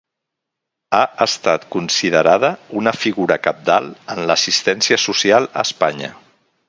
Ha 0.99 1.01
estat 1.25 1.67
considerada 1.75 2.51
una 2.81 2.95
figura 3.03 3.37
cabdal 3.49 3.91
en 4.15 4.25
l'assistència 4.33 4.99
social 5.05 5.49
a 5.51 5.67
Espanya. 5.71 6.11